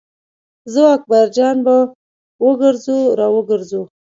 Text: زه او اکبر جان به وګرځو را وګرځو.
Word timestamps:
زه 0.71 0.79
او 0.85 0.89
اکبر 0.95 1.25
جان 1.35 1.57
به 1.65 1.75
وګرځو 2.45 2.97
را 3.19 3.27
وګرځو. 3.35 3.81